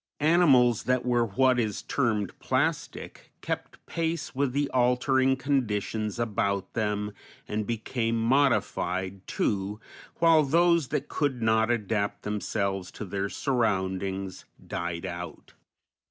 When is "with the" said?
4.33-4.67